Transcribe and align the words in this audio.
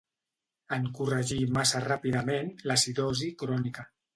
En 0.77 0.87
corregir 0.99 1.37
massa 1.59 1.83
ràpidament 1.85 2.51
l'acidosi 2.71 3.33
crònica. 3.45 3.87